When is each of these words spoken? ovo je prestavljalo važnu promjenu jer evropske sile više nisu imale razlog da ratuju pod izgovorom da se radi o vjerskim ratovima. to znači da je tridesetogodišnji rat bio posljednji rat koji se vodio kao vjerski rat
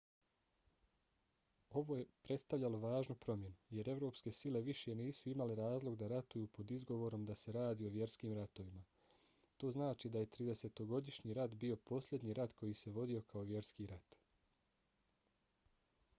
ovo 1.79 1.95
je 1.97 2.05
prestavljalo 2.27 2.77
važnu 2.85 3.15
promjenu 3.25 3.75
jer 3.79 3.89
evropske 3.91 4.31
sile 4.37 4.61
više 4.69 4.95
nisu 5.01 5.29
imale 5.33 5.57
razlog 5.59 5.97
da 5.99 6.07
ratuju 6.13 6.47
pod 6.55 6.73
izgovorom 6.77 7.27
da 7.31 7.35
se 7.41 7.53
radi 7.57 7.87
o 7.87 7.91
vjerskim 7.97 8.33
ratovima. 8.39 8.81
to 9.57 9.71
znači 9.77 10.11
da 10.17 10.23
je 10.23 10.29
tridesetogodišnji 10.37 11.35
rat 11.41 11.53
bio 11.65 11.77
posljednji 11.93 12.33
rat 12.41 12.57
koji 12.63 12.79
se 12.81 12.95
vodio 12.97 13.21
kao 13.35 13.45
vjerski 13.51 13.91
rat 13.95 14.19